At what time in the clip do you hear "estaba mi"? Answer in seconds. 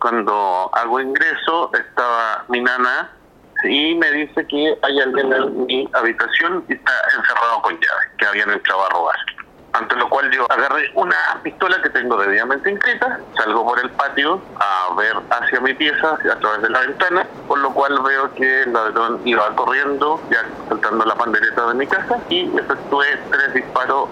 1.74-2.60